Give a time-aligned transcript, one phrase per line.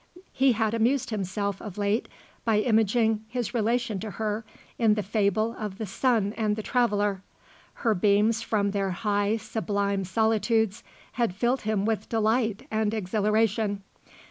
[0.33, 2.07] He had amused himself, of late,
[2.43, 4.43] by imaging his relation to her
[4.79, 7.21] in the fable of the sun and the traveller.
[7.85, 13.83] Her beams from their high, sublime solitudes had filled him with delight and exhilaration.